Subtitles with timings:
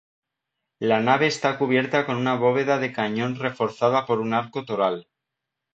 [0.79, 5.07] La nave está cubierta con una bóveda de cañón reforzada por un arco toral.